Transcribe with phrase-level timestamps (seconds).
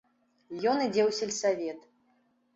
[0.71, 1.79] Ён ідзе ў сельсавет.